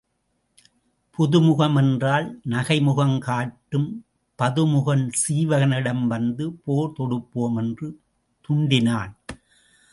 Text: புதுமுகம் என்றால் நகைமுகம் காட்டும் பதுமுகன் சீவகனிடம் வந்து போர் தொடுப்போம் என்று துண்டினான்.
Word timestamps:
புதுமுகம் 1.17 1.75
என்றால் 1.77 2.27
நகைமுகம் 2.49 3.19
காட்டும் 3.19 3.87
பதுமுகன் 4.39 5.05
சீவகனிடம் 5.21 6.03
வந்து 6.07 6.51
போர் 6.65 6.95
தொடுப்போம் 6.99 7.57
என்று 7.57 7.89
துண்டினான். 8.49 9.13